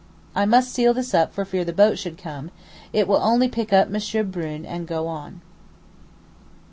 [0.33, 2.49] I must seal up this for fear the boat should come;
[2.91, 4.31] it will only pick up M.
[4.31, 5.41] Brune and go on.